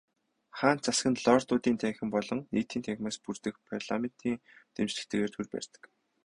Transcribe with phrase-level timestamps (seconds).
[0.57, 4.35] Хаант засаг нь Лордуудын танхим болон Нийтийн танхимаас бүрдэх парламентын
[4.75, 5.83] дэмжлэгтэйгээр төр барьдаг.